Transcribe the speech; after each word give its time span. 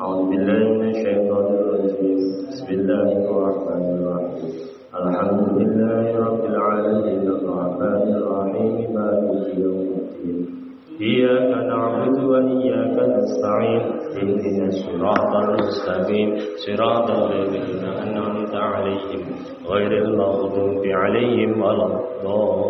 أعوذ 0.00 0.22
بالله 0.30 0.62
من 0.78 0.88
الشيطان 0.90 1.46
الرجيم. 1.54 2.18
بسم 2.50 2.68
الله 2.70 3.08
الرحمن 3.22 3.82
الرحيم. 3.98 4.50
الحمد 4.94 5.48
لله 5.62 6.02
رب 6.18 6.44
العالمين. 6.44 7.22
الرحمن 7.30 8.02
الرحيم. 8.18 8.94
مالك 8.94 9.58
يوم 9.58 9.88
الدين. 10.02 10.71
إياك 11.01 11.51
نعبد 11.69 12.17
وإياك 12.23 12.97
نستعين 13.15 13.83
اهدنا 14.17 14.65
الصراط 14.73 15.31
المستقيم 15.35 16.29
صراط 16.65 17.07
الذين 17.11 17.85
أنعمت 17.85 18.55
عليهم 18.55 19.21
غير 19.65 19.91
المغضوب 20.05 20.83
عليهم 20.85 21.61
ولا 21.61 21.85
الضالين 21.85 22.67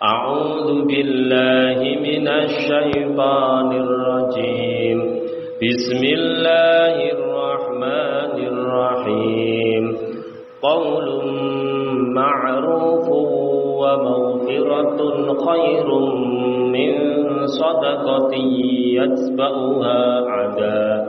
A'udzu 0.00 0.88
billahi 0.88 1.92
minasy 2.00 2.72
syaithanir 2.72 3.84
rajim. 5.63 5.93
Bismillahirrahmanirrahim. 5.93 7.23
الرحمن 7.83 8.37
الرحيم 8.47 9.97
قول 10.61 11.07
معروف 12.15 13.07
ومغفرة 13.81 14.99
خير 15.47 15.87
من 16.75 16.93
صدقة 17.47 18.33
يتبعها 18.99 20.01
عدا 20.29 21.07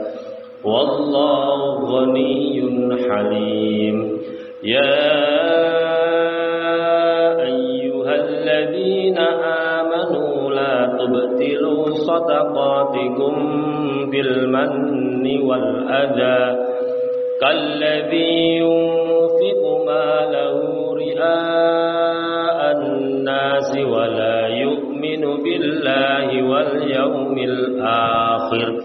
والله 0.63 1.59
غني 1.85 2.61
حليم 3.09 3.97
يا 4.63 5.05
أيها 7.43 8.15
الذين 8.15 9.17
آمنوا 9.17 9.74
تبتلوا 11.05 11.85
صدقاتكم 11.85 13.35
بالمن 14.11 15.41
والأذى. 15.41 16.41
كالذي 17.41 18.57
ينفق 18.57 19.61
ماله 19.85 20.57
رئاء 20.93 22.59
الناس 22.77 23.77
ولا 23.77 24.47
يؤمن 24.47 25.43
بالله 25.43 26.27
واليوم 26.49 27.37
الآخر. 27.37 28.84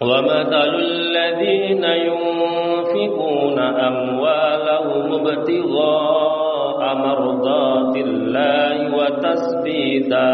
ومثل 0.00 0.74
الذين 0.74 1.84
ينفقون 1.84 3.58
أموالهم 3.58 5.06
ابتغاء 5.14 6.94
مرضات 6.94 7.96
الله 7.96 8.96
وتثبيتا 8.96 10.30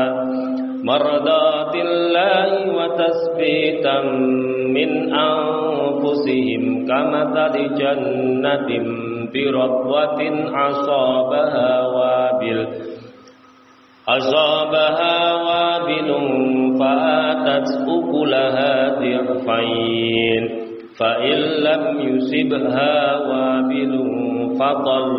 مرضات 0.82 1.75
الله 1.75 2.50
وتثبيتا 2.78 4.00
من 4.76 4.91
أنفسهم 5.14 6.62
كمثل 6.87 7.54
جنة 7.75 8.69
بربوة 9.34 10.20
أصابها 10.69 11.70
وابل. 11.87 12.91
أصابها 14.07 15.18
وابل 15.35 16.09
فآتت 16.79 17.68
أكلها 17.88 18.72
ضعفين 19.00 20.44
فإن 21.00 21.38
لم 21.68 21.84
يصبها 22.00 22.95
وابل 23.28 23.94
فطل 24.59 25.09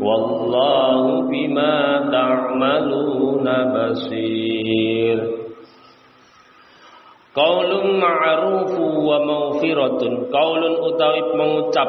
والله 0.00 1.02
بما 1.30 1.76
تعملون 2.12 3.46
بصير 3.74 5.38
Qaulun 7.38 8.02
ma'rufu 8.02 8.82
wa 9.06 9.22
maufiratun. 9.22 10.26
Qaulun 10.26 10.74
utawi 10.90 11.22
mengucap 11.38 11.86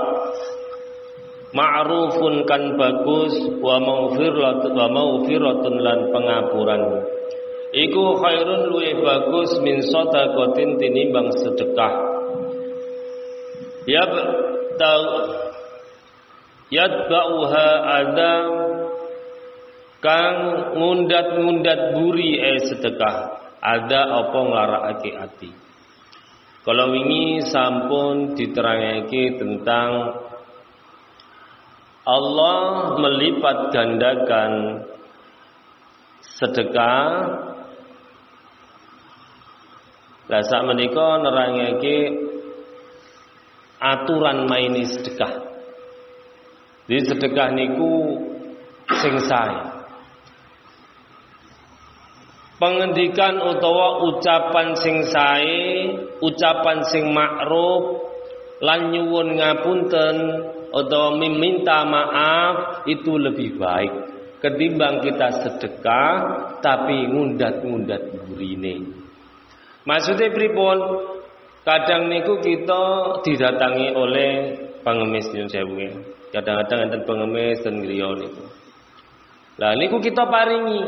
ma'rufun 1.55 2.43
kan 2.45 2.75
bagus 2.75 3.35
wa 3.63 3.79
maufiratun 3.79 4.75
wa 4.75 4.87
maufiratun 4.91 5.75
lan 5.79 5.99
pengapuran. 6.11 6.83
Iku 7.75 8.19
khairun 8.19 8.71
luwih 8.71 9.03
bagus 9.03 9.59
min 9.63 9.83
sadaqatin 9.83 10.79
tinimbang 10.79 11.31
sedekah. 11.39 11.95
Ya 13.87 14.07
tau 14.79 15.07
yatba'uha 16.71 17.69
adam 18.03 18.47
kang 20.03 20.39
ngundat-ngundat 20.79 21.99
buri 21.99 22.39
eh 22.39 22.59
sedekah 22.63 23.43
ada 23.63 24.01
apa 24.23 24.39
nglarakake 24.39 25.11
ati. 25.17 25.51
Kalau 26.65 26.97
wingi 26.97 27.45
sampun 27.45 28.33
diterangake 28.33 29.37
tentang 29.37 30.17
Allah 32.05 32.97
melipat 33.01 33.73
gandakan 33.73 34.53
sedekah 36.21 37.09
Lah 40.25 40.41
sak 40.41 40.65
menika 40.65 41.21
nerangake 41.21 42.17
aturan 43.77 44.49
maini 44.49 44.89
sedekah. 44.89 45.37
Jadi 46.89 47.01
sedekah 47.13 47.53
niku 47.53 48.25
sing 49.05 49.21
sae 49.21 49.75
pengendikan 52.65 53.37
utawa 53.45 54.01
ucapan 54.09 54.73
sing 54.79 55.05
sae, 55.05 55.93
ucapan 56.25 56.81
sing 56.89 57.13
makruf 57.13 58.09
lan 58.65 58.89
nyuwun 58.95 59.37
ngapunten 59.37 60.17
utawa 60.75 61.15
meminta 61.15 61.87
maaf 61.87 62.83
itu 62.91 63.15
lebih 63.15 63.55
baik 63.57 63.93
ketimbang 64.43 65.01
kita 65.01 65.41
sedekah 65.41 66.12
tapi 66.61 67.09
ngundat-ngundat 67.09 68.29
burine. 68.29 68.85
Maksudnya 69.89 70.29
pripun? 70.35 70.77
Kadang 71.65 72.12
niku 72.12 72.45
kita 72.45 72.83
didatangi 73.25 73.97
oleh 73.97 74.31
pengemis 74.85 75.33
nyun 75.33 75.49
sewu. 75.49 75.81
Kadang-kadang 76.29 76.93
enten 76.93 77.03
pengemis 77.09 77.65
ten 77.65 77.81
griya 77.81 78.12
niku. 78.21 78.45
Lah 79.56 79.73
niku 79.81 79.97
kita 79.97 80.29
paringi 80.29 80.83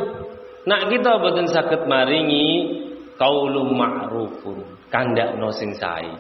Nak 0.67 0.91
kita 0.91 1.23
boten 1.23 1.47
sakit 1.47 1.87
maringi 1.87 2.47
kaulum 3.15 3.79
ma'rufun, 3.79 4.67
kandakno 4.91 5.55
sing 5.55 5.71
sae. 5.79 6.11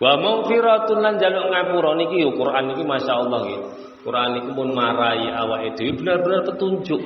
Wa 0.00 0.16
maghfiratun 0.16 0.98
lan 1.04 1.20
jaluk 1.20 1.52
ngapura 1.52 1.92
niki 2.00 2.24
yo 2.24 2.32
Quran 2.32 2.72
niki 2.72 2.82
masyaallah 2.88 3.40
nggih. 3.44 3.62
Quran 4.00 4.28
niki 4.32 4.50
pun 4.56 4.72
marai 4.72 5.28
awake 5.28 5.76
dhewe 5.76 5.92
benar-benar 6.00 6.40
petunjuk. 6.48 7.00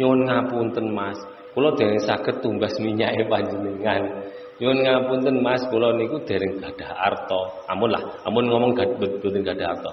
Nyuwun 0.00 0.24
ngapunten 0.24 0.88
Mas, 0.94 1.20
kula 1.52 1.76
dereng 1.76 2.00
saged 2.00 2.40
tumbas 2.40 2.72
minyake 2.80 3.28
panjenengan. 3.28 4.24
Nyuwun 4.56 4.78
ngapunten 4.88 5.36
Mas, 5.44 5.60
kula 5.68 5.92
niku 5.92 6.24
dereng 6.24 6.56
gadah 6.56 6.90
arta. 6.96 7.40
Amun 7.68 7.92
lah, 7.92 8.02
amun 8.24 8.48
ngomong 8.48 8.72
boten 8.72 9.44
gadah 9.44 9.66
arta. 9.68 9.92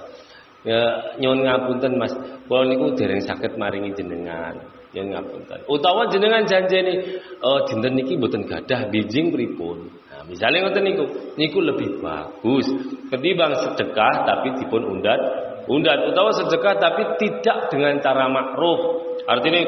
Ya 0.64 0.82
nyuwun 1.20 1.44
ngapunten 1.44 2.00
Mas, 2.00 2.16
kula 2.48 2.64
niku 2.64 2.96
dereng 2.96 3.20
saged 3.28 3.60
maringi 3.60 3.92
jenengan 3.92 4.56
ya 4.96 5.04
ngapunten. 5.04 5.68
Utawa 5.68 6.08
jenengan 6.08 6.48
janjeni 6.48 7.20
oh 7.44 7.68
dinten 7.68 8.00
niki 8.00 8.16
gadah 8.16 8.88
bijing 8.88 9.36
pripun. 9.36 9.92
Misalnya 10.26 10.66
ngoten 10.66 10.84
niku, 10.84 11.06
niku 11.38 11.60
lebih 11.62 12.02
bagus 12.02 12.66
ketimbang 13.14 13.54
sedekah 13.62 14.26
tapi 14.26 14.58
dipun 14.58 14.98
undat 14.98 15.22
undat 15.70 16.02
utawa 16.10 16.34
sedekah 16.34 16.82
tapi 16.82 17.02
tidak 17.22 17.70
dengan 17.70 18.02
cara 18.02 18.26
makruf. 18.30 19.06
Artinya 19.26 19.62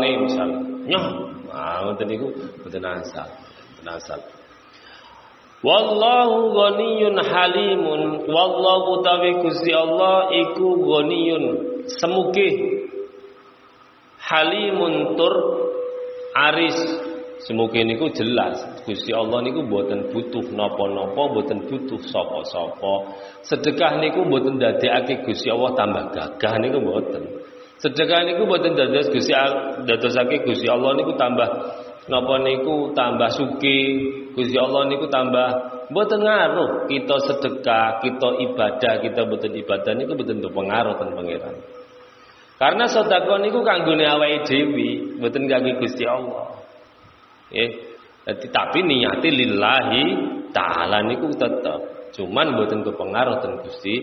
nih 0.00 0.14
misalnya. 0.20 0.58
Nyoh, 0.86 1.06
nah 1.48 1.82
ngoten 1.88 2.06
niku 2.08 2.28
mboten 2.60 2.84
asal. 2.84 3.28
Mboten 3.76 3.88
asal. 3.88 4.20
Wallahu 5.64 6.52
ghaniyun 6.52 7.16
halimun 7.16 8.28
wallahu 8.28 9.00
tawi 9.00 9.40
Gusti 9.40 9.72
Allah 9.72 10.28
iku 10.30 10.76
ghaniyun 10.84 11.44
semuge 11.96 12.48
halimun 14.20 15.16
tur 15.16 15.34
aris 16.36 16.76
semuge 17.44 17.84
niku 17.84 18.08
jelas. 18.14 18.80
Gusti 18.86 19.12
Allah 19.12 19.42
niku 19.44 19.66
mboten 19.66 20.08
butuh 20.14 20.46
napa-napa 20.54 21.22
mboten 21.28 21.68
butuh 21.68 22.00
sapa-sapa. 22.00 22.94
Sedekah 23.44 24.00
niku 24.00 24.24
mboten 24.24 24.56
ndadekake 24.56 25.26
Gusti 25.26 25.52
Allah 25.52 25.74
tambah 25.76 26.02
gagah 26.14 26.54
niku 26.62 26.78
mboten. 26.80 27.22
Sedekah 27.82 28.24
niku 28.24 28.48
mboten 28.48 28.72
dados 28.78 29.10
Gusti 29.12 29.36
dadosake 29.84 30.46
Gusti 30.48 30.66
Allah 30.70 30.96
niku 30.96 31.12
tambah 31.20 31.48
napa 32.08 32.34
niku 32.40 32.96
tambah 32.96 33.28
suki. 33.34 33.78
Gusti 34.32 34.56
Allah 34.56 34.88
niku 34.88 35.10
tambah 35.12 35.48
mboten 35.92 36.24
ngaruh. 36.24 36.88
Kita 36.88 37.16
sedekah 37.20 38.00
kita 38.00 38.28
ibadah 38.48 38.94
kita 39.04 39.20
mboten 39.28 39.52
ibadah 39.52 39.92
niku 39.92 40.16
mboten 40.16 40.40
pengaruh 40.40 40.94
ten 40.96 41.08
pangeran. 41.12 41.56
Karena 42.56 42.88
sedekah 42.88 43.36
niku 43.44 43.60
kanggone 43.60 44.08
awake 44.08 44.48
dhewe 44.48 45.20
mboten 45.20 45.44
kangge 45.44 45.76
Gusti 45.76 46.08
Allah 46.08 46.56
nggih 47.52 47.70
Jadi, 48.26 48.46
tapi 48.50 48.82
niati 48.82 49.30
lillahi 49.30 50.04
taala 50.50 50.98
niku 51.06 51.30
tetep 51.30 52.10
cuman 52.10 52.58
mboten 52.58 52.82
kepengaruh 52.82 53.38
ten 53.38 53.62
Gusti 53.62 54.02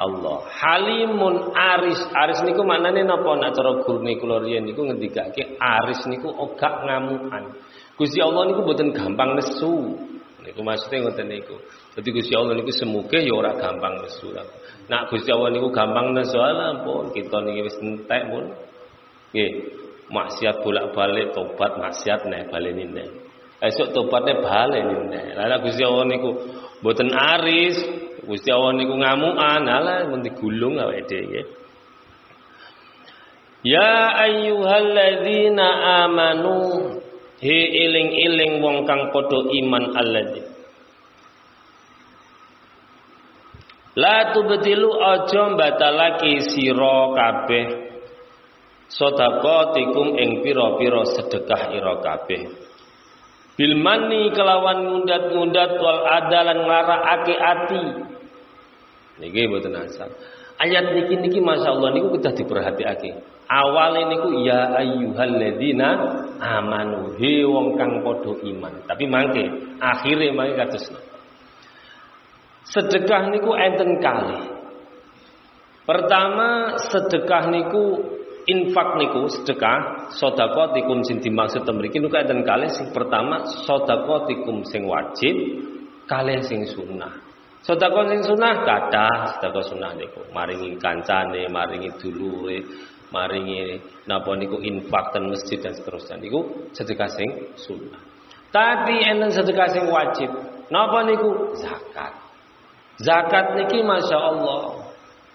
Allah. 0.00 0.42
Halimun 0.48 1.54
aris. 1.54 2.00
Aris 2.10 2.40
niku 2.42 2.66
maknane 2.66 3.06
napa 3.06 3.36
nek 3.36 3.54
cara 3.54 3.84
gurune 3.84 4.18
kula 4.18 4.42
riyen 4.42 4.66
niku 4.66 4.90
ngendikake 4.90 5.54
aris 5.60 6.02
niku 6.10 6.34
ogak 6.34 6.82
ngamukan. 6.82 7.62
Gusti 7.94 8.18
Allah 8.18 8.50
niku 8.50 8.66
mboten 8.66 8.90
gampang 8.90 9.38
nesu. 9.38 9.94
Niku 10.40 10.64
maksudnya 10.64 11.06
ngoten 11.06 11.30
niku. 11.30 11.54
Dadi 11.94 12.10
Gusti 12.10 12.32
Allah 12.34 12.58
niku 12.58 12.74
semuge 12.74 13.22
ya 13.22 13.34
ora 13.36 13.54
gampang 13.54 14.02
nesu. 14.02 14.34
Nak 14.90 15.14
Gusti 15.14 15.30
Allah 15.30 15.52
niku 15.54 15.70
gampang 15.70 16.10
nesu 16.10 16.42
ampun 16.42 17.14
kita 17.14 17.38
niki 17.44 17.70
wis 17.70 17.78
entek 17.78 18.22
pun. 18.34 18.50
Nggih. 19.30 19.79
Maksiat 20.10 20.66
bolak-balik 20.66 21.30
tobat 21.32 21.78
maksiat 21.78 22.26
nek 22.26 22.50
baleni 22.50 22.84
nek. 22.90 23.08
Esuk 23.62 23.94
tobatnya 23.94 24.42
balik 24.42 24.82
nek. 25.06 25.38
Lah 25.38 25.58
Gusti 25.62 25.86
Allah 25.86 26.06
niku 26.10 26.30
mboten 26.82 27.14
aris, 27.14 27.76
Gusti 28.26 28.50
Allah 28.50 28.74
niku 28.74 28.98
ngamukan, 28.98 29.62
alah 29.70 30.10
mun 30.10 30.26
digulung 30.26 30.82
awake 30.82 31.06
dhewe. 31.06 31.42
Ya 33.62 34.18
ayyuhalladzina 34.26 35.66
amanu 36.02 36.98
he 37.38 37.58
iling-iling 37.86 38.58
wong 38.64 38.88
kang 38.88 39.12
padha 39.12 39.46
iman 39.46 39.84
alladzina 39.94 40.50
La 43.98 44.30
tubtilu 44.32 45.02
aja 45.02 45.50
batalake 45.58 46.46
sira 46.46 47.10
kabeh 47.10 47.89
sedekahatikum 48.90 50.18
ing 50.18 50.42
pira-pira 50.42 51.06
sedekah 51.14 51.70
ira 51.72 52.02
kabeh. 52.02 52.42
Bil 53.54 53.74
mani 53.78 54.32
kelawan 54.34 54.88
ngundat-ngundat 54.88 55.78
wal 55.78 56.00
adalan 56.08 56.58
nglarakake 56.64 57.34
ati. 57.36 57.84
Niki 59.20 59.46
mboten 59.46 59.76
asal. 59.78 60.10
Ayat 60.60 60.96
niki 60.96 61.16
niki 61.20 61.40
masyaallah 61.40 61.92
niku 61.92 62.18
kedah 62.18 62.32
diperhatiake. 62.34 63.10
Awale 63.50 64.08
niku 64.12 64.44
ya 64.44 64.72
ayyuhalladzina 64.76 65.88
amanu 66.40 67.16
he 67.20 67.44
wong 67.44 67.76
kang 67.76 68.00
padha 68.00 68.32
iman. 68.48 68.74
Tapi 68.88 69.04
mangke 69.08 69.44
akhire 69.80 70.32
mangke 70.32 70.54
kados 70.56 70.84
sedekah 72.70 73.28
niku 73.28 73.50
enten 73.56 73.98
kali. 73.98 74.40
Pertama 75.84 76.78
sedekah 76.78 77.50
niku 77.50 77.84
infak 78.50 78.98
niku 78.98 79.30
sedekah 79.30 80.10
tikum 80.74 81.06
sing 81.06 81.22
dimaksud 81.22 81.62
mriki 81.70 82.02
niku 82.02 82.18
enten 82.18 82.42
kalih. 82.42 82.66
Sing 82.70 82.90
pertama 82.90 83.46
tikum 84.26 84.66
sing 84.66 84.84
wajib 84.90 85.34
kalih 86.10 86.42
sing 86.42 86.66
sunnah. 86.66 87.14
Sedekah 87.62 88.04
sing 88.10 88.20
sunnah 88.26 88.66
kathah 88.66 89.38
sedekah 89.38 89.64
sunnah 89.64 89.92
niku. 89.94 90.26
Maringi 90.34 90.74
kancane 90.80 91.46
maringi 91.46 91.94
dulure 92.00 92.58
maringi 93.14 93.78
napa 94.06 94.34
niku 94.34 94.58
infak 94.58 95.14
ten 95.14 95.30
masjid 95.30 95.58
dan 95.62 95.72
seterusnya. 95.76 96.18
Niku 96.18 96.70
sedekah 96.74 97.10
sing 97.10 97.28
sunnah. 97.54 98.02
Tapi 98.50 99.06
enten 99.06 99.30
sedekah 99.30 99.68
sing 99.70 99.86
wajib 99.86 100.30
napa 100.74 101.06
niku? 101.06 101.54
Zakat. 101.54 102.18
Zakat 103.00 103.56
niki 103.56 103.80
Masya 103.80 104.18
Allah 104.18 104.79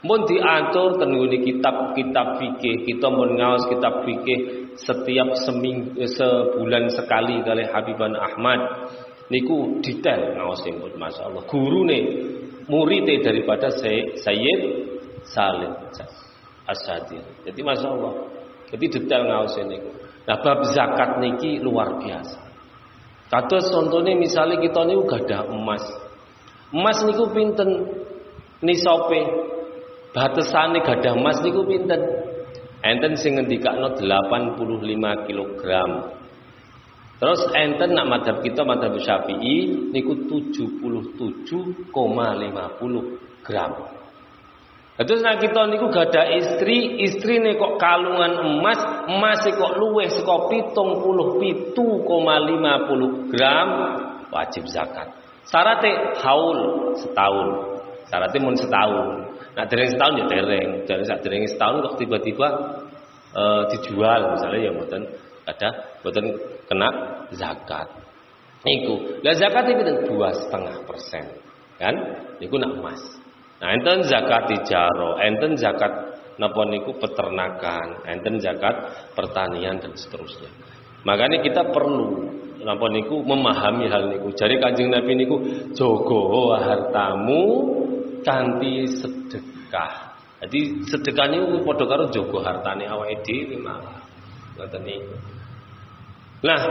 Mun 0.05 0.21
diatur 0.29 1.01
tengguni 1.01 1.41
kitab-kitab 1.41 2.37
fikih, 2.37 2.85
kita 2.85 3.09
mun 3.09 3.41
ngaos 3.41 3.65
kitab 3.65 4.05
fikih 4.05 4.69
setiap 4.77 5.33
seminggu 5.33 5.97
sebulan 5.97 6.93
sekali 6.93 7.41
kali 7.41 7.65
Habiban 7.65 8.13
Ahmad 8.13 8.91
niku 9.33 9.81
detail 9.81 10.37
ngaosin 10.37 10.77
pun. 10.77 10.93
Guru 11.49 11.89
nih 11.89 12.01
murid 12.69 13.09
daripada 13.25 13.73
Sayyid 13.73 14.59
Salim 15.25 15.73
Asadir. 16.69 17.25
Jadi 17.45 17.59
masya 17.65 17.87
Allah. 17.89 18.13
Jadi 18.69 18.85
detail 18.85 19.25
ngaosin 19.25 19.65
niku. 19.73 19.89
Nah 20.29 20.37
bab 20.41 20.69
zakat 20.73 21.17
niki 21.21 21.61
luar 21.61 21.97
biasa. 21.97 22.45
Kados 23.25 23.73
contohnya 23.73 24.13
misalnya 24.13 24.61
kita 24.61 24.85
niku 24.85 25.09
ada 25.17 25.49
emas. 25.49 25.81
Emas 26.69 27.01
niku 27.05 27.33
pinten 27.33 27.89
nisope 28.61 29.21
Batesane 30.15 30.79
gadah 30.79 31.19
emas 31.19 31.43
niku 31.43 31.67
pinten? 31.67 31.99
Enten 32.79 33.19
sing 33.19 33.35
ngendikakno 33.35 33.99
85 33.99 35.27
kg. 35.27 35.63
Terus 37.19 37.43
enten 37.51 37.91
nak 37.95 38.07
madhab 38.07 38.39
kita 38.39 38.63
madhab 38.63 38.95
Syafi'i 38.95 39.91
niku 39.91 40.15
77,50 40.31 41.91
gram. 43.43 43.71
Terus 44.95 45.19
nak 45.19 45.43
kita 45.43 45.67
niku 45.67 45.91
gada 45.91 46.23
istri, 46.31 47.03
istri 47.03 47.43
nih 47.43 47.59
kok 47.59 47.75
kalungan 47.75 48.39
emas, 48.39 48.79
emas 49.11 49.43
kok 49.43 49.75
luweh 49.75 50.07
saka 50.07 50.47
77,50 50.71 53.35
gram 53.35 53.67
wajib 54.31 54.63
zakat. 54.71 55.11
Syaratnya 55.43 56.15
haul 56.23 56.95
setahun. 57.03 57.47
Syaratnya 58.07 58.39
mun 58.39 58.55
setahun. 58.55 59.24
Nah 59.55 59.63
dereng 59.63 59.89
setahun 59.95 60.13
ya 60.19 60.25
dereng, 60.27 60.69
dari 60.83 61.03
saat 61.07 61.23
dereng 61.23 61.47
setahun 61.47 61.75
kok 61.79 61.95
tiba-tiba 62.03 62.47
e, 63.31 63.43
dijual 63.71 64.35
misalnya 64.35 64.59
ya 64.59 64.71
mboten 64.75 65.01
ada 65.47 65.69
mboten 66.03 66.25
kena 66.67 66.89
zakat. 67.31 67.87
Niku. 68.67 69.21
Lah 69.23 69.35
zakat 69.37 69.71
itu 69.71 69.81
dua 70.09 70.33
setengah 70.35 70.83
persen, 70.83 71.39
kan? 71.79 71.95
Niku 72.41 72.59
nak 72.59 72.81
emas. 72.81 73.01
Nah 73.63 73.71
enten 73.71 74.03
zakat 74.03 74.51
tijaro, 74.51 75.15
enten 75.23 75.55
zakat 75.55 76.19
napa 76.35 76.67
niku 76.67 76.91
peternakan, 76.99 78.03
enten 78.03 78.43
zakat 78.43 78.75
pertanian 79.15 79.79
dan 79.79 79.95
seterusnya. 79.95 80.51
Makanya 81.07 81.39
kita 81.39 81.71
perlu 81.71 82.27
napa 82.65 82.89
niku 82.91 83.21
memahami 83.21 83.85
hal 83.87 84.09
niku. 84.11 84.33
Jadi 84.33 84.57
Kanjeng 84.57 84.89
Nabi 84.91 85.13
niku 85.13 85.37
jogo 85.77 86.57
hartamu 86.57 87.43
kanthi 88.25 88.89
sedekah. 88.89 90.17
Jadi 90.41 90.83
sedekah 90.89 91.29
niku 91.29 91.63
padha 91.63 91.85
karo 91.85 92.03
jaga 92.09 92.39
hartane 92.41 92.89
awake 92.89 93.21
dhewe 93.23 93.55
malah. 93.61 94.01
Ngoten. 94.57 94.87
Nah, 96.43 96.61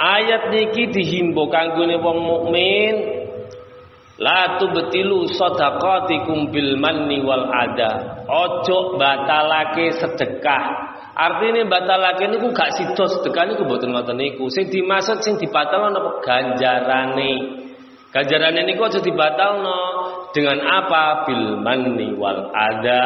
ayat 0.00 0.54
niki 0.54 0.88
dihimbau 0.94 1.50
kanggone 1.50 1.98
wong 2.00 2.18
mukmin 2.22 3.16
La 4.16 4.56
tubtilu 4.56 5.28
sadaqatikum 5.28 6.48
bil 6.48 6.80
manni 6.80 7.20
wal 7.20 7.52
ada. 7.52 8.24
Ojo 8.24 8.96
batalake 8.96 9.92
sedekah. 9.92 10.64
Artinya 11.12 11.68
batalake 11.68 12.24
niku 12.32 12.48
gak 12.56 12.72
sida 12.80 13.04
sedekah 13.12 13.44
niku 13.44 13.68
mboten 13.68 13.92
ngoten 13.92 14.16
niku. 14.16 14.48
Sing 14.48 14.72
dimaksud 14.72 15.20
sing 15.20 15.36
dibatalno 15.36 15.92
napa 15.92 16.24
ganjarane. 16.24 17.32
Ganjarane 18.08 18.64
niku 18.64 18.88
aja 18.88 19.04
dibatalno 19.04 20.05
dengan 20.36 20.60
apa? 20.60 21.24
Bil 21.24 21.56
manni 21.64 22.12
wal 22.12 22.52
ada 22.52 23.00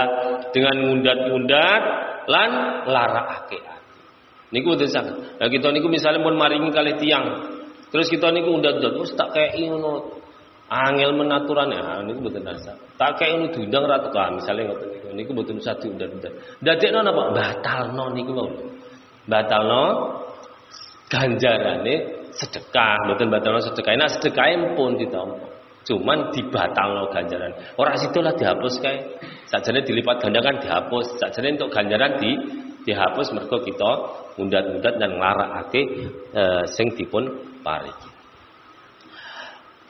dengan 0.51 0.75
ngundat-ngundat 0.83 1.83
lan 2.27 2.51
larakake 2.91 3.63
ati. 3.63 4.03
Niku 4.51 4.75
desak 4.75 5.07
nah 5.39 5.47
kita 5.47 5.71
niku 5.71 5.87
misalnya 5.87 6.19
pun 6.27 6.35
maringi 6.35 6.75
kali 6.75 6.99
tiang. 6.99 7.55
Terus 7.95 8.11
kita 8.11 8.35
niku 8.35 8.59
undat-undat 8.59 8.99
terus 8.99 9.15
tak 9.15 9.31
kayak 9.31 9.55
ngono. 9.63 10.19
Angel 10.71 11.11
menaturan 11.19 11.75
ya 11.75 11.99
niku 12.07 12.23
mboten 12.23 12.47
dasar 12.47 12.79
tak 12.95 13.19
kayak 13.19 13.43
ngono 13.43 13.47
diundang 13.51 13.87
ratu 13.87 14.11
ka 14.11 14.35
misalnya 14.35 14.75
ngoten 14.75 14.89
niku. 14.91 15.07
Niku 15.15 15.31
mboten 15.31 15.55
usah 15.63 15.79
diundat-undat 15.79 16.35
dadekno 16.59 16.99
napa? 17.07 17.23
Batalno 17.31 18.05
niku 18.11 18.31
mau 18.35 18.51
batalno 19.31 19.83
ganjarane 21.11 21.95
sedekah, 22.35 23.07
mboten 23.07 23.31
batalno 23.31 23.63
sedekah. 23.63 23.95
Nah 23.99 24.11
sedekah 24.11 24.75
pun 24.75 24.99
ditampa. 24.99 25.60
Cuman 25.81 26.29
dibatalno 26.31 27.09
ganjaran. 27.09 27.57
Ora 27.81 27.97
lah 27.97 28.35
dihapus 28.37 28.75
kae. 28.85 28.99
Sajane 29.49 29.81
dilipat 29.83 30.21
gandakan 30.21 30.61
dihapus. 30.61 31.17
Sajane 31.17 31.57
untuk 31.57 31.73
ganjaran 31.73 32.21
di 32.21 32.31
dihapus 32.85 33.33
mergo 33.37 33.61
kita 33.61 33.91
mundat-mundat 34.41 34.97
dan 34.97 35.21
nglarakake 35.21 35.83
e, 36.33 36.43
sing 36.73 36.93
dipun 36.97 37.29
pariki. 37.61 38.09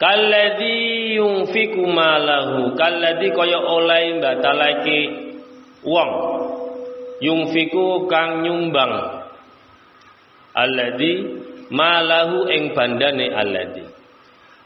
Yunfiku 0.00 1.85
malahu, 1.85 2.73
kalladhi 2.73 3.28
kaya 3.37 3.61
oleh 3.61 4.16
batalake 4.16 5.00
wong. 5.85 6.11
Yunfiku 7.20 8.09
kang 8.09 8.40
nyumbang. 8.40 9.20
Alladhi 10.56 11.12
malahu 11.68 12.49
ing 12.49 12.73
bandane 12.73 13.28
alladhi. 13.28 13.79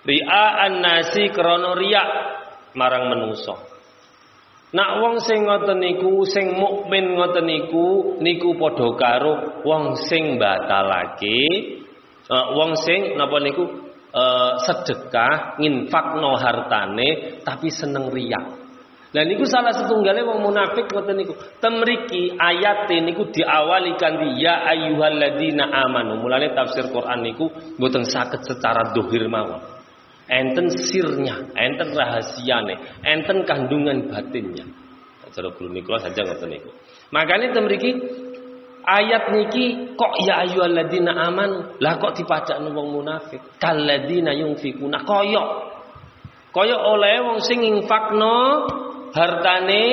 Ri'aan 0.04 0.84
nasi 0.84 1.32
krana 1.32 1.72
riya 1.80 2.04
marang 2.76 3.08
menungso. 3.08 3.56
Nak 4.74 4.90
wong 5.00 5.22
sing 5.22 5.46
ngoten 5.46 5.80
niku, 5.80 6.26
sing 6.28 6.58
mukmin 6.58 7.14
ngoten 7.14 7.46
niku, 7.46 8.18
niku 8.20 8.58
padha 8.58 8.88
karo 8.98 9.34
wong 9.62 9.96
sing 9.96 10.36
batalake, 10.36 11.40
uh, 12.26 12.52
wong 12.58 12.74
sing 12.76 13.14
napa 13.14 13.38
niku 13.38 13.64
uh, 14.10 14.58
sedekah 14.66 15.56
nginfakno 15.62 16.36
hartane 16.36 17.40
tapi 17.46 17.70
seneng 17.70 18.10
riak. 18.10 18.66
Dan 19.14 19.30
niku 19.30 19.46
salah 19.46 19.70
setunggalnya 19.70 20.26
wong 20.26 20.42
munafik 20.42 20.90
ngoten 20.90 21.22
niku. 21.22 21.38
Temriki 21.62 22.34
ayat 22.34 22.90
niku 22.90 23.30
diawali 23.30 23.94
kanthi 23.94 24.42
ya 24.42 24.66
ayyuhalladzina 24.74 25.70
amanu. 25.70 26.18
Mulane 26.18 26.50
tafsir 26.50 26.90
Quran 26.90 27.22
niku 27.22 27.46
mboten 27.78 28.02
saged 28.10 28.42
secara 28.42 28.90
dohir 28.90 29.30
mawon. 29.30 29.73
Enten 30.24 30.72
sirnya, 30.72 31.36
enten 31.52 31.92
rahasiane, 31.92 33.02
enten 33.04 33.44
kandungan 33.44 34.08
batinnya. 34.08 34.64
Cara 35.34 35.50
guru 35.50 35.68
niku 35.74 35.98
saja 35.98 36.22
ngoten 36.22 36.46
niku. 36.46 36.70
Makanya 37.10 37.50
temriki 37.50 37.90
Ayat 38.84 39.32
niki 39.32 39.96
kok 39.96 40.12
ya 40.28 40.44
ayyuhalladzina 40.44 41.16
aman. 41.16 41.80
Lah 41.80 41.96
kok 41.96 42.20
dipacakno 42.20 42.68
wong 42.76 43.00
munafik. 43.00 43.40
Kalladzina 43.56 44.36
yunfikuna 44.36 45.00
koyok. 45.08 45.48
Koyok 46.52 46.82
oleh 46.92 47.16
wong 47.24 47.40
sing 47.40 47.64
infakno 47.64 48.68
hartane 49.16 49.84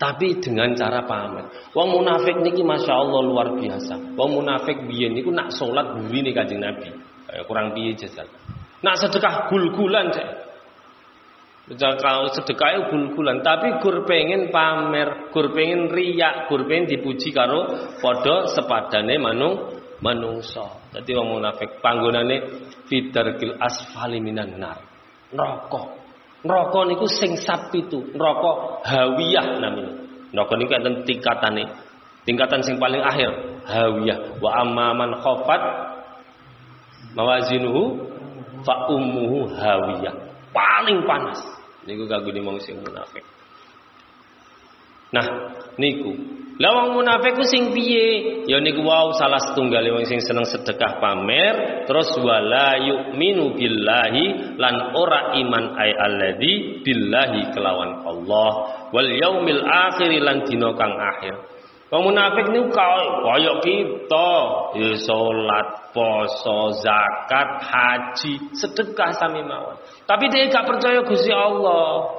tapi 0.00 0.40
dengan 0.40 0.72
cara 0.72 1.04
pamer. 1.04 1.68
Wong 1.76 2.00
munafik 2.00 2.40
niki 2.40 2.64
Masya 2.64 2.88
Allah 2.88 3.20
luar 3.20 3.48
biasa. 3.60 4.16
Wong 4.16 4.40
munafik 4.40 4.88
biyen 4.88 5.12
niku 5.12 5.28
nak 5.28 5.52
salat 5.52 5.92
nih 6.08 6.32
Kanjeng 6.32 6.64
Nabi. 6.64 6.88
kurang 7.44 7.76
piye 7.76 7.92
jajal. 7.92 8.24
Nak 8.78 8.94
sedekah 9.02 9.50
gul-gulan 9.50 10.14
cek. 10.14 10.28
Kalau 11.76 12.32
sedekah 12.32 12.88
gul-gulan, 12.88 13.44
tapi 13.44 13.76
gur 13.84 14.08
pengen 14.08 14.48
pamer, 14.48 15.28
gur 15.28 15.52
pengen 15.52 15.92
riak, 15.92 16.48
gur 16.48 16.64
pengen 16.64 16.88
dipuji 16.88 17.28
karo 17.28 17.68
podo 18.00 18.48
sepadane 18.48 19.20
manung 19.20 19.76
manungso. 20.00 20.88
Dadi 20.88 21.12
wong 21.12 21.36
munafik 21.36 21.84
panggonane 21.84 22.64
fidarkil 22.88 23.60
asfali 23.60 24.16
minan 24.16 24.56
nar. 24.56 24.80
Neraka. 25.28 25.92
Neraka 26.40 26.80
niku 26.88 27.04
sing 27.04 27.36
sap 27.36 27.68
itu, 27.76 28.16
neraka 28.16 28.80
hawiyah 28.88 29.60
namanya. 29.60 29.92
Neraka 30.32 30.54
niku 30.56 30.72
enten 30.72 31.04
tingkatane. 31.04 31.64
Tingkatan 32.24 32.64
sing 32.64 32.80
paling 32.80 33.04
akhir, 33.04 33.60
hawiyah. 33.68 34.40
Wa 34.40 34.64
amma 34.64 34.96
man 34.96 35.20
khafat 35.20 35.62
mawazinuhu 37.12 38.16
fa 38.68 38.92
ummuhu 38.92 39.48
hawiyah. 39.56 40.12
Paling 40.52 41.08
panas. 41.08 41.40
Niku 41.88 42.04
kagum 42.04 42.36
wong 42.44 42.60
sing 42.60 42.76
munafik. 42.84 43.24
Nah, 45.08 45.56
niku. 45.80 46.12
Lah 46.58 46.74
wong 46.74 47.00
munafik 47.00 47.38
ku 47.38 47.46
sing 47.46 47.70
piye? 47.72 48.44
Ya 48.44 48.58
niku 48.60 48.84
wau 48.84 49.14
salah 49.16 49.40
setunggal 49.40 49.80
wong 49.94 50.04
sing 50.04 50.20
seneng 50.20 50.44
sedekah 50.44 51.00
pamer, 51.00 51.86
terus 51.88 52.12
wala 52.18 52.76
yu'minu 52.82 53.56
billahi 53.56 54.58
lan 54.58 54.92
ora 54.92 55.38
iman 55.38 55.64
ay 55.78 55.90
alladzi 55.96 56.82
billahi 56.84 57.54
kelawan 57.54 58.04
Allah 58.04 58.50
wal 58.90 59.06
yaumil 59.06 59.64
akhir 59.64 60.10
lan 60.20 60.44
dina 60.44 60.74
kang 60.76 60.92
akhir. 60.92 61.57
Wong 61.88 62.12
munafik 62.12 62.52
niku 62.52 62.68
kaya 62.68 63.52
kita, 63.64 64.30
ya 64.76 64.92
salat, 65.00 65.68
poso, 65.96 66.76
zakat, 66.84 67.64
haji, 67.64 68.52
sedekah 68.52 69.16
sami 69.16 69.40
mawon. 69.40 69.80
Tapi 70.04 70.28
dia 70.28 70.52
gak 70.52 70.68
percaya 70.68 71.00
Gusti 71.00 71.32
Allah. 71.32 72.12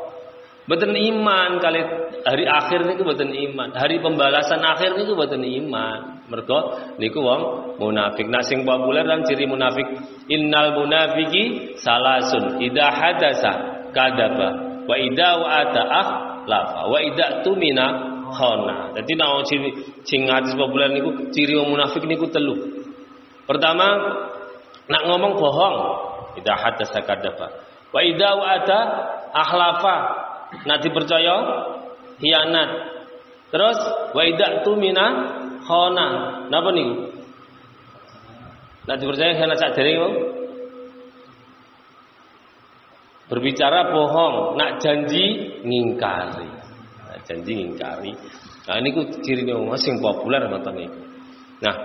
Mboten 0.66 0.94
iman 0.94 1.58
kali 1.58 1.82
hari 2.26 2.46
akhir 2.46 2.86
niku 2.86 3.02
mboten 3.02 3.30
iman. 3.34 3.74
Hari 3.74 4.02
pembalasan 4.02 4.62
akhir 4.62 4.98
niku 4.98 5.18
mboten 5.18 5.42
iman. 5.42 6.22
Mergo 6.30 6.78
niku 7.02 7.26
wong 7.26 7.42
munafik. 7.82 8.30
Nah 8.30 8.42
sing 8.46 8.66
populer 8.66 9.02
dan 9.06 9.26
ciri 9.26 9.50
munafik 9.50 9.86
innal 10.30 10.78
munafiki 10.78 11.74
salasun 11.78 12.62
idza 12.62 12.86
hadasa 12.86 13.52
kadaba 13.94 14.50
wa 14.86 14.94
idza 14.94 15.30
wa'ata 15.42 15.82
akhlafa 15.90 16.82
wa 16.86 16.98
idza 17.02 17.42
tumina 17.42 18.09
khana. 18.33 18.95
Dadi 18.98 19.13
nek 19.15 19.45
ciri 19.48 19.69
sing 20.05 20.29
hadis 20.29 20.53
populer 20.53 20.89
niku 20.93 21.31
ciri 21.33 21.55
wong 21.57 21.74
munafik 21.74 22.03
niku 22.05 22.29
telu. 22.29 22.55
Pertama 23.45 23.88
nak 24.89 25.03
ngomong 25.09 25.38
bohong 25.38 25.77
idza 26.38 26.53
hadasa 26.53 27.00
kadaba 27.05 27.48
Wa 27.89 28.00
idza 28.05 28.29
wa'ada 28.38 28.79
ahlafa. 29.33 29.95
Nah 30.65 30.77
dipercaya 30.77 31.36
hianat. 32.21 32.69
Terus 33.50 33.77
wa 34.13 34.21
idza 34.21 34.62
tumina 34.62 35.05
khona. 35.65 36.07
Napa 36.53 36.69
niku? 36.69 36.95
Nah 38.86 38.95
dipercaya 38.98 39.33
hianat 39.33 39.57
sak 39.57 39.74
dereng 39.74 40.38
Berbicara 43.29 43.93
bohong, 43.93 44.57
nak 44.57 44.81
janji 44.81 45.53
ngingkari. 45.62 46.50
Janji 47.28 47.52
ngingkari. 47.56 48.12
Nah 48.68 48.76
ini 48.80 48.90
ku 48.94 49.02
ciri 49.24 49.48
wong 49.50 49.74
sing 49.82 49.98
populer 49.98 50.46
ngoten 50.48 50.74
niku. 50.78 51.02
Nah, 51.60 51.76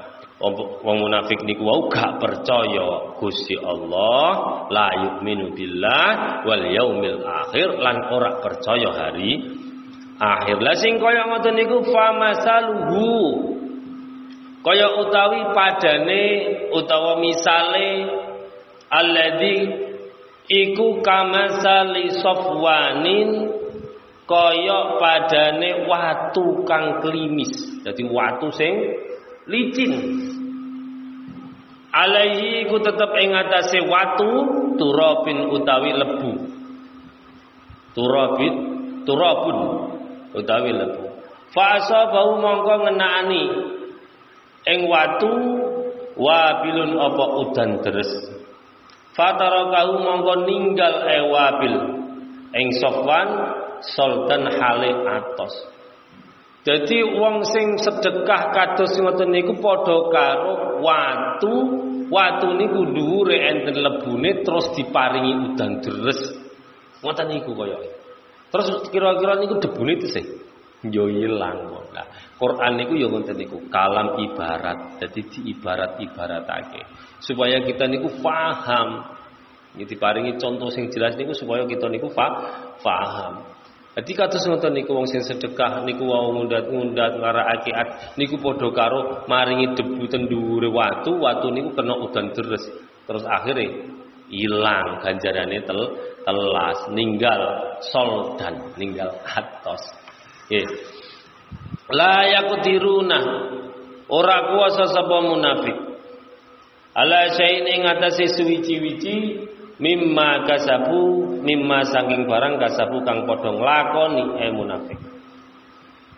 wong 0.84 0.96
munafik 1.00 1.40
niku 1.46 1.62
wau 1.62 1.86
gak 1.88 2.18
percaya 2.18 3.16
Gusti 3.16 3.54
Allah 3.56 4.66
la 4.68 4.88
yu'minu 4.98 5.54
billah 5.54 6.42
wal 6.42 6.64
yaumil 6.68 7.22
akhir 7.22 7.78
lan 7.78 7.96
ora 8.10 8.42
percaya 8.42 8.90
hari 8.92 9.40
akhir 10.18 10.58
lah 10.58 10.74
sing 10.74 10.98
kaya 10.98 11.30
ngoten 11.30 11.54
niku 11.54 11.86
famasaluhu 11.86 13.14
kaya 14.66 14.88
utawi 15.00 15.40
padane 15.54 16.24
utawa 16.74 17.22
misale 17.22 18.10
alladzi 18.90 19.56
iku 20.50 20.98
kamasali 21.00 22.10
safwanin 22.20 23.53
kaya 24.24 24.78
padane 25.00 25.84
watu 25.88 26.64
kang 26.64 27.00
klimis. 27.04 27.52
Dadi 27.84 28.04
watu 28.08 28.48
sing 28.52 28.72
licin. 29.48 29.92
Alaihi 31.94 32.66
ku 32.66 32.82
tetep 32.82 33.10
ing 33.22 33.30
atase 33.38 33.78
watu 33.86 34.30
turabin 34.74 35.46
utawi 35.54 35.94
lebu. 35.94 36.32
Turabit 37.94 38.54
turabun 39.06 39.58
utawi 40.34 40.74
lebu. 40.74 41.06
Fa 41.54 41.78
asabahu 41.78 42.42
mongko 42.42 42.74
ngenani 42.82 43.42
ing 44.66 44.90
watu 44.90 45.30
wabilun 46.18 46.98
apa 46.98 47.24
udan 47.46 47.70
deres. 47.86 48.10
Fatarakahu 49.14 50.02
mongko 50.02 50.34
ninggal 50.50 50.94
e 51.06 51.18
wabil 51.30 51.74
ing 52.58 52.66
sofwan 52.82 53.28
sultan 53.92 54.48
hale 54.48 54.90
atos 55.04 55.74
jadi 56.64 57.04
wong 57.04 57.44
sing 57.44 57.76
sedekah 57.76 58.48
kados 58.56 58.96
ngoten 58.96 59.28
niku 59.36 59.60
padha 59.60 60.08
karo 60.08 60.80
watu, 60.80 61.54
watu 62.08 62.56
niku 62.56 62.88
dhuwure 62.88 63.36
enten 63.36 63.84
lebune 63.84 64.40
terus 64.40 64.72
diparingi 64.72 65.52
udan 65.52 65.84
deres. 65.84 66.32
Ngoten 67.04 67.36
niku 67.36 67.52
kaya. 67.52 67.76
Terus 68.48 68.80
kira-kira 68.88 69.36
niku 69.36 69.60
debune 69.60 70.00
sih 70.08 70.24
yo 70.88 71.08
ilang 71.08 71.84
Nah, 71.94 72.08
Quran 72.40 72.80
niku 72.80 72.96
yo 72.96 73.12
ngoten 73.12 73.36
niku, 73.36 73.68
kalam 73.68 74.16
ibarat. 74.24 74.98
Jadi 75.04 75.20
diibarat-ibaratake 75.30 76.80
supaya 77.20 77.60
kita 77.60 77.84
niku 77.92 78.08
paham. 78.24 79.04
Ini 79.76 79.84
diparingi 79.84 80.40
contoh 80.40 80.72
sing 80.72 80.88
jelas 80.88 81.12
niku 81.20 81.36
supaya 81.36 81.68
kita 81.68 81.92
niku 81.92 82.08
fa 82.08 82.26
paham. 82.80 83.53
Jadi 83.94 84.10
kados 84.10 84.42
ngoten 84.50 84.74
niku 84.74 84.90
wong 84.90 85.06
sing 85.06 85.22
sedekah 85.22 85.86
niku 85.86 86.10
wau 86.10 86.34
ngundat-ngundat 86.34 87.14
ngarakake 87.14 87.70
niku 88.18 88.42
padha 88.42 88.68
karo 88.74 89.22
maringi 89.30 89.70
debu 89.70 90.02
tendure 90.10 90.66
watu, 90.66 91.14
watu 91.14 91.54
niku 91.54 91.78
kena 91.78 91.94
udan 92.02 92.34
deres. 92.34 92.66
Terus 93.06 93.22
akhirnya 93.22 93.70
hilang 94.34 94.98
ganjarane 94.98 95.62
tel 95.62 95.80
telas, 96.26 96.78
ninggal 96.90 97.42
soldan, 97.86 98.74
ninggal 98.74 99.14
atos. 99.22 99.82
Nggih. 100.50 100.66
La 101.94 102.26
yaqdiruna 102.26 103.18
ora 104.10 104.38
kuasa 104.50 104.90
sapa 104.90 105.16
munafik. 105.22 105.76
Ala 106.94 107.30
syai'in 107.30 107.66
ing 107.78 107.82
atase 107.86 108.26
suwici-wici 108.26 109.14
mimma 109.78 110.46
kasabu 110.46 111.02
mimma 111.42 111.82
saking 111.90 112.30
barang 112.30 112.62
kasabu 112.62 113.02
kang 113.02 113.26
padha 113.26 113.50
nglakoni 113.50 114.24
eh 114.38 114.50
munafik. 114.54 115.00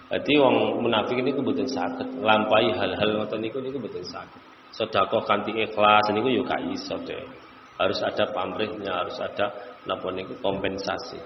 Jadi 0.06 0.32
wong 0.38 0.86
munafik 0.86 1.18
ini 1.18 1.34
mboten 1.34 1.66
saged 1.66 2.22
nglampahi 2.22 2.70
hal-hal 2.78 3.10
ngoten 3.18 3.42
niku 3.42 3.58
niku 3.58 3.82
mboten 3.82 4.06
saged. 4.06 4.38
Sedekah 4.70 5.24
kanthi 5.26 5.56
ikhlas 5.56 6.06
niku 6.14 6.30
yo 6.30 6.46
gak 6.46 6.62
iso 6.70 6.94
deh. 7.02 7.26
Harus 7.76 8.00
ada 8.00 8.24
pamrihnya, 8.32 9.04
harus 9.04 9.18
ada 9.20 9.52
napa 9.84 10.08
niku 10.14 10.38
kompensasi. 10.40 11.18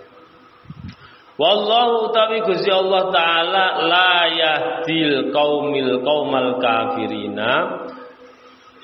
Wallahu 1.40 2.12
tawi 2.12 2.44
Gusti 2.44 2.68
Allah 2.68 3.08
taala 3.08 3.64
la 3.88 4.12
yahdil 4.28 5.32
qaumil 5.32 6.04
qaumal 6.04 6.60
kafirina 6.60 7.52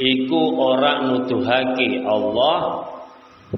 iku 0.00 0.40
ora 0.56 1.04
nuduhake 1.04 2.04
Allah 2.04 2.95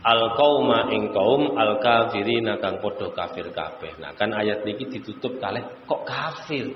al 0.05 0.37
qauma 0.37 0.93
ing 0.93 1.11
kaum 1.17 1.57
al 1.57 1.81
kafirina 1.81 2.61
kang 2.61 2.77
padha 2.85 3.09
kafir 3.17 3.49
kabeh. 3.49 3.97
Nah 3.97 4.13
kan 4.13 4.37
ayat 4.37 4.63
niki 4.69 4.85
ditutup 4.93 5.41
kalih 5.41 5.65
kok 5.89 6.05
kafir. 6.05 6.69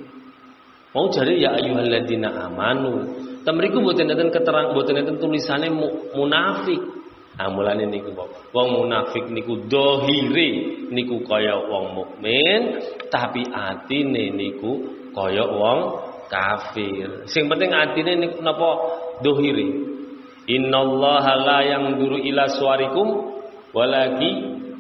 Mau 0.92 1.09
jare 1.12 1.37
ya 1.37 1.57
ayyuhalladzina 1.57 2.49
amanu. 2.49 3.16
Temriku 3.45 3.81
mboten 3.81 4.12
enten 4.12 4.28
keterang 4.33 4.73
mboten 4.73 4.97
enten 4.97 5.16
tulisane 5.21 5.69
munafik. 6.16 6.81
Nah 7.33 7.49
mulane 7.49 7.88
niku 7.88 8.12
wong 8.52 8.69
munafik 8.76 9.25
niku 9.28 9.64
dohire 9.69 10.50
niku 10.92 11.25
kaya 11.25 11.57
wong 11.64 11.97
mukmin 11.97 12.81
tapi 13.09 13.40
atine 13.49 14.33
niku 14.37 14.85
kaya 15.16 15.49
wong 15.49 15.81
kafir. 16.28 17.28
Sing 17.28 17.49
penting 17.49 17.73
atine 17.73 18.21
niku 18.21 18.40
napa 18.40 18.71
dohire. 19.21 19.91
Innallaha 20.50 21.34
la 21.38 21.58
yang 21.62 21.84
duru 21.99 22.18
ila 22.18 22.50
suarikum 22.50 23.08
walagi 23.70 24.32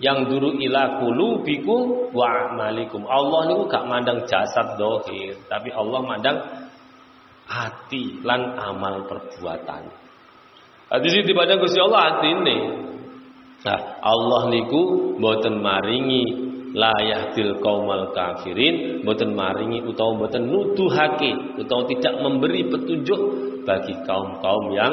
yang 0.02 0.26
duru 0.26 0.58
ila 0.58 0.98
kulubikum 0.98 2.10
wa 2.10 2.26
amalikum. 2.50 3.06
Allah 3.06 3.46
niku 3.46 3.70
gak 3.70 3.86
mandang 3.86 4.26
jasad 4.26 4.74
dohir, 4.74 5.38
tapi 5.46 5.70
Allah 5.70 6.00
mandang 6.02 6.38
hati 7.46 8.18
lan 8.26 8.58
amal 8.58 9.06
perbuatan. 9.06 9.82
Hati 10.90 11.06
sini 11.06 11.24
dipandang 11.30 11.62
Gusti 11.62 11.78
Allah 11.78 12.00
hati 12.10 12.28
ini. 12.34 12.58
Nah, 13.62 13.80
Allah 14.02 14.50
niku 14.50 15.14
mboten 15.22 15.62
maringi 15.62 16.50
layahdil 16.72 17.60
kaumal 17.60 18.10
kafirin 18.16 19.04
mboten 19.04 19.36
maringi 19.36 19.84
utawa 19.84 20.18
mboten 20.18 20.48
nuduhake 20.48 21.60
utawa 21.60 21.84
tidak 21.86 22.14
memberi 22.18 22.66
petunjuk 22.66 23.20
bagi 23.62 23.94
kaum-kaum 24.02 24.72
yang 24.72 24.92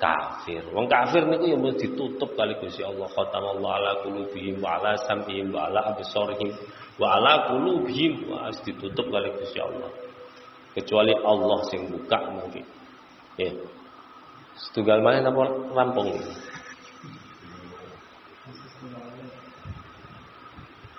kafir. 0.00 0.64
Wong 0.72 0.88
kafir 0.88 1.28
niku 1.28 1.44
ya 1.52 1.58
mesti 1.60 1.92
ditutup 1.92 2.32
kali 2.32 2.56
Gusti 2.56 2.80
Allah. 2.80 3.06
Khatamallahu 3.12 3.68
ala 3.68 3.92
qulubihim 4.02 4.58
wa 4.64 4.80
ala 4.80 4.96
sam'ihim 5.04 5.52
wa 5.52 5.68
ala 5.68 5.92
absarihim 5.92 6.56
wa 6.96 7.20
ala 7.20 7.52
qulubihim 7.52 8.32
wa 8.32 8.48
ditutup 8.50 9.06
kali 9.12 9.28
Gusti 9.36 9.60
Allah. 9.60 9.92
Kecuali 10.72 11.12
Allah 11.12 11.58
sing 11.68 11.92
buka 11.92 12.18
mungkin. 12.32 12.64
Ya. 13.36 13.52
Setunggal 14.56 15.04
mana 15.04 15.28
rampung. 15.76 16.16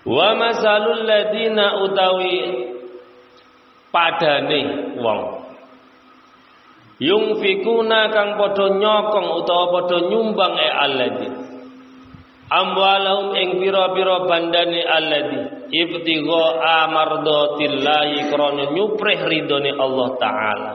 Wa 0.01 0.34
masalul 0.34 1.05
ladina 1.05 1.77
utawi 1.86 2.38
padane 3.94 4.61
wong 4.98 5.41
yungfikuna 7.01 8.14
kang 8.14 8.37
padha 8.37 8.77
nyokong 8.77 9.27
utawa 9.42 9.66
padha 9.74 9.98
nyumbang 10.05 10.53
e 10.53 10.70
alladzi 10.70 11.29
amwalahum 12.46 13.33
ing 13.42 13.50
pira-pira 13.57 14.29
bandane 14.29 14.85
alladzi 14.85 15.40
ibtigha 15.74 16.44
amardatillahi 16.61 18.29
krana 18.29 18.64
nyuprih 18.70 19.20
Allah 19.81 20.09
taala. 20.22 20.74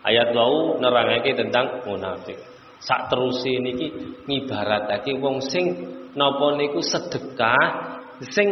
Ayat 0.00 0.32
wau 0.32 0.80
nerangake 0.80 1.36
tentang 1.36 1.84
munafik. 1.84 2.38
Sak 2.80 3.12
teruse 3.12 3.60
niki 3.60 3.92
ngibaratake 4.24 5.12
wong 5.20 5.44
sing 5.44 5.76
napa 6.16 6.56
niku 6.56 6.80
sedekah 6.80 8.00
sing 8.24 8.48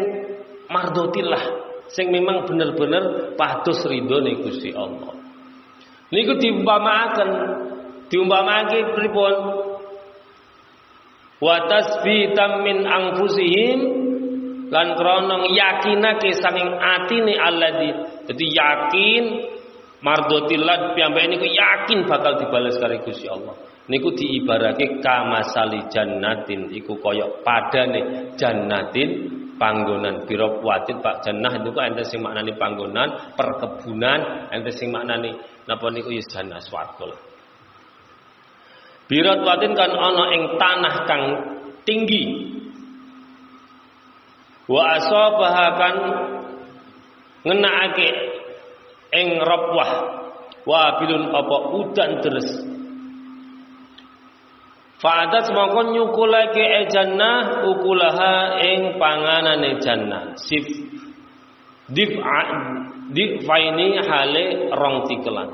mardotillah 0.68 1.44
sing 1.88 2.12
memang 2.12 2.44
bener-bener 2.44 3.32
pados 3.40 3.88
ridone 3.88 4.36
Gusti 4.44 4.76
Allah 4.76 5.17
Niku 6.08 6.40
diumpamaken 6.40 7.30
diumpamake 8.08 8.96
pripun? 8.96 9.34
Wa 11.38 11.56
tasbitam 11.70 12.66
min 12.66 12.82
anfusihim 12.82 13.80
lan 14.72 14.86
krana 14.98 15.36
yakinake 15.46 16.34
saking 16.34 16.70
atine 16.80 17.34
alladzi. 17.38 17.90
Dadi 18.26 18.46
yakin 18.50 19.24
mardotillah 20.02 20.96
piyambake 20.96 21.26
niku 21.30 21.46
yakin 21.46 22.08
bakal 22.08 22.40
dibalas 22.40 22.76
karo 22.80 22.98
Gusti 23.04 23.28
Allah. 23.30 23.54
Niku 23.88 24.12
diibarake 24.12 25.00
kamasali 25.00 25.88
jannatin 25.88 26.68
iku 26.76 27.00
kaya 27.00 27.24
padane 27.40 28.32
jannatin 28.36 29.10
panggonan. 29.58 30.24
Biro 30.24 30.62
watit 30.64 31.02
Pak 31.02 31.26
Jannah 31.26 31.52
itu 31.58 31.74
kok 31.74 31.84
ente 31.84 32.06
sing 32.06 32.22
maknani 32.22 32.56
panggonan 32.56 33.34
perkebunan 33.36 34.48
ente 34.54 34.70
sing 34.72 34.88
maknani 34.94 35.34
napa 35.68 35.90
niku 35.92 36.14
ya 36.14 36.22
jannah 36.24 36.62
swarga 36.62 37.28
Birat 39.08 39.40
watin 39.40 39.72
kan 39.72 39.88
ana 39.88 40.24
ing 40.36 40.42
tanah 40.60 40.94
kang 41.08 41.24
tinggi. 41.88 42.24
Wa 44.68 45.00
asabaha 45.00 45.66
kan 45.80 45.94
ngenakake 47.48 48.08
ing 49.16 49.40
rabwah. 49.40 49.90
Wa 50.68 51.00
bilun 51.00 51.32
apa 51.32 51.56
udan 51.72 52.10
deres 52.20 52.77
Fa'adat 54.98 55.54
mongko 55.54 55.94
nyukulake 55.94 56.58
e 56.58 56.82
jannah 56.90 57.62
ukulaha 57.70 58.58
ing 58.58 58.98
panganane 58.98 59.78
jannah. 59.78 60.34
Sif 60.34 60.66
dif'a 61.86 62.40
hale 64.02 64.44
rong 64.74 64.96
tikelan. 65.06 65.50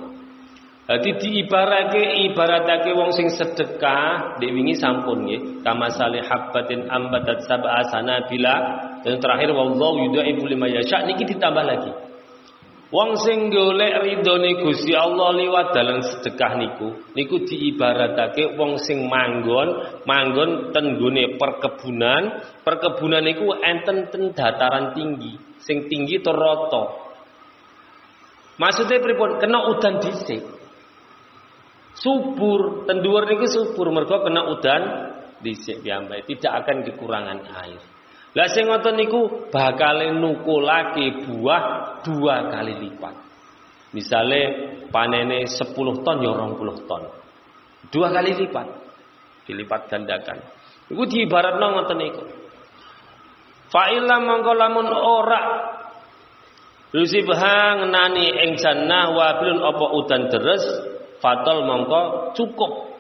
Jadi 0.85 1.17
diibarake 1.17 2.29
ibaratake 2.29 2.93
wong 2.93 3.09
sing 3.17 3.33
sedekah 3.33 4.37
dek 4.37 4.53
wingi 4.53 4.77
sampun 4.77 5.25
nggih. 5.25 5.65
Kama 5.65 5.89
salih 5.93 6.21
habbatin 6.25 6.89
ambatat 6.93 7.45
sab'a 7.49 7.89
sanabila 7.89 8.57
dan 9.01 9.17
terakhir 9.17 9.53
wallahu 9.57 10.09
yudaifu 10.09 10.45
lima 10.45 10.69
yasha 10.69 11.05
niki 11.09 11.25
ditambah 11.25 11.65
lagi. 11.65 11.93
Wong 12.93 13.17
sing 13.17 13.49
golek 13.49 14.05
ridhone 14.05 14.61
Gusti 14.61 14.93
Allah 14.93 15.33
liwat 15.33 15.73
dalam 15.73 16.05
sedekah 16.05 16.53
niku, 16.61 16.89
niku 17.17 17.41
diibaratake 17.43 18.61
wong 18.61 18.77
sing 18.77 19.09
manggon, 19.09 20.03
manggon 20.05 20.69
ten 20.71 21.01
perkebunan, 21.41 22.23
perkebunan 22.61 23.25
niku 23.25 23.57
enten 23.57 24.13
ten 24.13 24.37
dataran 24.37 24.93
tinggi, 24.93 25.33
sing 25.65 25.89
tinggi 25.89 26.21
tur. 26.21 26.37
Maksudnya 28.55 29.03
pripun? 29.03 29.43
Kena 29.43 29.67
udan 29.75 29.99
dhisik. 29.99 30.45
Subur, 31.95 32.87
ten 32.87 33.03
dhuwur 33.03 33.27
niku 33.27 33.47
subur 33.49 33.91
mergo 33.91 34.23
kena 34.23 34.51
udan 34.51 34.83
dhisik 35.43 35.83
piyambake, 35.83 36.27
tidak 36.31 36.63
akan 36.63 36.85
kekurangan 36.87 37.39
air. 37.65 37.94
Lah 38.35 38.51
sing 38.51 38.67
ngoten 38.67 38.99
niku 38.99 39.47
bakal 39.55 40.03
nukulake 40.19 41.23
buah 41.23 41.63
dua 42.03 42.51
kali 42.51 42.75
lipat. 42.83 43.15
Misale 43.95 44.41
panene 44.91 45.47
10 45.47 45.71
ton 46.03 46.19
ya 46.19 46.35
20 46.35 46.91
ton. 46.91 47.03
Dua 47.95 48.11
kali 48.11 48.35
lipat. 48.35 48.67
Dilipat 49.47 49.87
gandakan. 49.87 50.39
Iku 50.91 51.03
diibaratno 51.07 51.67
ngoten 51.79 51.99
niku. 52.03 52.25
Fa 53.71 53.95
illa 53.95 54.19
mongko 54.19 54.53
lamun 54.55 54.89
ora 54.91 55.43
Yusibha 56.95 57.75
ngenani 57.83 58.39
ing 58.47 58.51
jannah 58.55 59.11
wabilun 59.11 59.59
apa 59.67 59.87
udan 59.99 60.31
deres 60.31 60.63
fatal 61.19 61.67
mongko 61.67 62.35
cukup. 62.39 62.99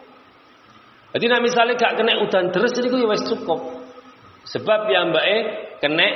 Jadi 1.14 1.30
nek 1.30 1.42
misale 1.46 1.78
gak 1.78 1.94
kena 1.94 2.18
udan 2.22 2.50
deres 2.50 2.74
niku 2.78 3.02
ya 3.02 3.06
wis 3.10 3.22
cukup. 3.22 3.73
Sebab 4.44 4.80
ya 4.92 5.00
mbak 5.09 5.24
E 5.24 5.38
kena 5.80 6.09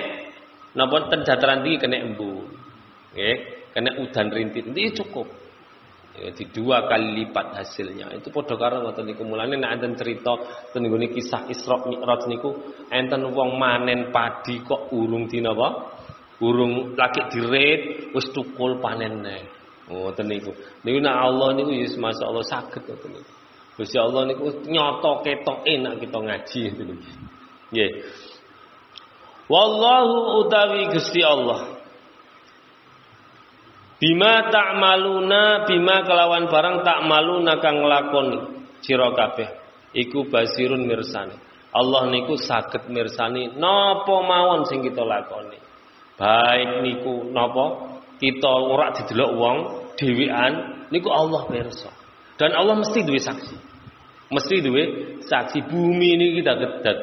Napa 0.77 1.09
ten 1.09 1.25
dataran 1.25 1.64
tinggi 1.64 1.81
kena 1.81 1.97
embu. 1.99 2.45
Nggih, 3.17 3.37
kena 3.73 3.91
udan 4.05 4.27
rintit. 4.31 4.69
Ini 4.69 4.93
cukup. 4.95 5.27
Ya, 6.19 6.35
di 6.35 6.51
dua 6.51 6.87
kali 6.91 7.23
lipat 7.23 7.55
hasilnya. 7.55 8.11
Itu 8.14 8.35
padha 8.35 8.59
karo 8.59 8.83
ngoten 8.87 9.07
niku. 9.07 9.23
Mulane 9.27 9.55
nek 9.59 9.79
enten 9.79 9.95
cerita 9.99 10.35
ten 10.75 10.87
kisah 10.87 11.47
Isra 11.51 11.79
Mi'raj 11.83 12.27
niku 12.31 12.51
enten 12.91 13.27
wong 13.31 13.59
manen 13.59 14.11
padi 14.14 14.61
kok 14.62 14.91
urung 14.95 15.31
dinapa? 15.31 15.95
Urung 16.43 16.95
lagi 16.95 17.23
diret 17.33 18.12
wis 18.14 18.31
tukul 18.35 18.83
panenne. 18.83 19.47
Ngoten 19.88 20.27
niku. 20.27 20.53
Niku 20.85 20.99
nek 21.01 21.17
Allah 21.17 21.49
niku 21.59 21.71
ya 21.75 21.87
masyaallah 21.97 22.45
saged 22.45 22.83
ngoten 22.87 23.11
niku. 23.14 23.33
Gusti 23.79 23.97
Allah 23.99 24.27
niku 24.27 24.62
nyoto 24.67 25.23
ketok 25.23 25.64
enak 25.64 26.03
kita 26.03 26.19
ngaji 26.19 26.61
niku. 26.77 26.95
Nggih. 27.72 27.92
Wallahu 29.48 30.44
utawi 30.44 30.92
Gusti 30.92 31.24
Allah 31.24 31.78
Bima 33.98 34.46
ta'maluna 34.46 35.66
bima 35.66 36.07
kelawan 36.07 36.46
barang 36.46 36.87
ta'maluna 36.87 37.59
kang 37.59 37.83
nglakoni 37.83 38.38
sira 38.78 39.11
kabeh 39.11 39.50
iku 39.90 40.31
basirun 40.31 40.87
mirsani. 40.87 41.35
Allah 41.74 42.07
niku 42.07 42.38
saged 42.38 42.87
mirsani 42.94 43.59
napa 43.59 44.22
mawon 44.22 44.70
sing 44.70 44.87
kita 44.87 45.02
lakoni. 45.02 45.59
Baik 46.14 46.87
niku 46.87 47.26
napa 47.35 47.98
kita 48.22 48.46
ora 48.46 48.94
didelok 48.94 49.31
wong 49.35 49.59
dhewean 49.98 50.87
niku 50.94 51.11
Allah 51.11 51.50
pirsa. 51.50 51.90
Dan 52.38 52.54
Allah 52.54 52.78
mesti 52.78 53.02
duwe 53.02 53.18
saksi. 53.18 53.57
Mesti 54.31 54.57
duwe 54.62 54.83
saksi 55.26 55.66
bumi 55.66 56.14
ini 56.14 56.38
kita 56.38 56.54
kedat 56.54 56.98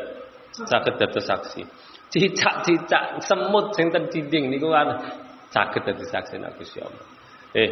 saged 0.63 0.95
dados 0.95 1.25
saksi. 1.27 1.61
Cicak-cicak 2.07 3.19
semut 3.27 3.75
sing 3.75 3.91
ten 3.91 4.07
dinding 4.07 4.47
niku 4.47 4.71
kan 4.71 4.95
sakit 5.51 5.81
dadi 5.83 6.05
saksi 6.07 6.39
nak 6.39 6.55
Gusti 6.55 6.79
Allah. 6.79 7.05
Eh, 7.55 7.69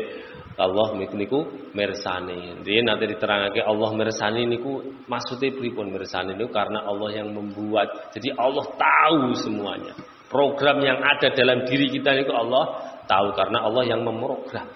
Allah 0.56 0.96
niku 0.96 1.44
mirsani. 1.76 2.60
Dia 2.64 2.80
nanti 2.88 3.04
diterangake 3.08 3.60
Allah 3.60 3.90
mirsani 3.92 4.48
niku 4.48 4.80
maksudnya 5.12 5.52
pripun 5.52 5.92
mirsani 5.92 6.36
niku 6.40 6.52
karena 6.56 6.88
Allah 6.88 7.12
yang 7.12 7.32
membuat. 7.36 8.12
Jadi 8.16 8.32
Allah 8.36 8.64
tahu 8.64 9.36
semuanya. 9.36 9.92
Program 10.32 10.82
yang 10.82 10.98
ada 11.04 11.30
dalam 11.36 11.68
diri 11.68 11.92
kita 11.92 12.16
niku 12.16 12.32
Allah 12.32 12.96
tahu 13.08 13.36
karena 13.36 13.64
Allah 13.64 13.84
yang 13.84 14.02
memprogram. 14.08 14.68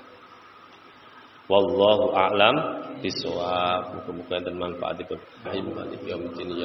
Wallahu 1.48 2.12
a'lam 2.12 2.56
bishawab. 3.00 3.96
Muga-muga 3.96 4.44
enten 4.44 4.56
manfaatipun. 4.60 5.20
Ya 6.04 6.16